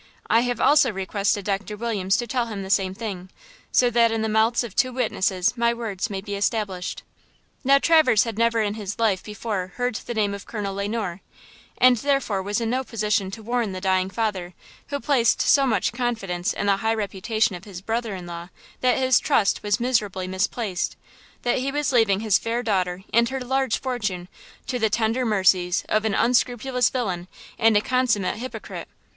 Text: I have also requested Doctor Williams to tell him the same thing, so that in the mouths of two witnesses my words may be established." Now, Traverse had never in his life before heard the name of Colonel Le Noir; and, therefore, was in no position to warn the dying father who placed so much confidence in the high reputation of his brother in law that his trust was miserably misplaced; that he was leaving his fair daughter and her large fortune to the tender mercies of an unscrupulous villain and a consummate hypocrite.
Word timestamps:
I 0.31 0.39
have 0.39 0.59
also 0.59 0.91
requested 0.91 1.45
Doctor 1.45 1.77
Williams 1.77 2.17
to 2.17 2.25
tell 2.25 2.47
him 2.47 2.63
the 2.63 2.71
same 2.71 2.95
thing, 2.95 3.29
so 3.71 3.91
that 3.91 4.11
in 4.11 4.23
the 4.23 4.27
mouths 4.27 4.63
of 4.63 4.75
two 4.75 4.91
witnesses 4.91 5.55
my 5.55 5.75
words 5.75 6.09
may 6.09 6.21
be 6.21 6.33
established." 6.33 7.03
Now, 7.63 7.77
Traverse 7.77 8.23
had 8.23 8.35
never 8.35 8.63
in 8.63 8.73
his 8.73 8.97
life 8.97 9.21
before 9.21 9.73
heard 9.75 9.93
the 9.93 10.15
name 10.15 10.33
of 10.33 10.47
Colonel 10.47 10.73
Le 10.73 10.87
Noir; 10.87 11.21
and, 11.77 11.97
therefore, 11.97 12.41
was 12.41 12.59
in 12.59 12.71
no 12.71 12.83
position 12.83 13.29
to 13.29 13.43
warn 13.43 13.73
the 13.73 13.79
dying 13.79 14.09
father 14.09 14.55
who 14.87 14.99
placed 14.99 15.39
so 15.39 15.67
much 15.67 15.93
confidence 15.93 16.51
in 16.51 16.65
the 16.65 16.77
high 16.77 16.95
reputation 16.95 17.53
of 17.55 17.65
his 17.65 17.79
brother 17.79 18.15
in 18.15 18.25
law 18.25 18.49
that 18.79 18.97
his 18.97 19.19
trust 19.19 19.61
was 19.61 19.79
miserably 19.79 20.27
misplaced; 20.27 20.95
that 21.43 21.59
he 21.59 21.71
was 21.71 21.91
leaving 21.91 22.21
his 22.21 22.39
fair 22.39 22.63
daughter 22.63 23.03
and 23.13 23.29
her 23.29 23.39
large 23.39 23.79
fortune 23.79 24.29
to 24.65 24.79
the 24.79 24.89
tender 24.89 25.27
mercies 25.27 25.83
of 25.89 26.05
an 26.05 26.15
unscrupulous 26.15 26.89
villain 26.89 27.27
and 27.59 27.77
a 27.77 27.81
consummate 27.81 28.37
hypocrite. 28.37 28.87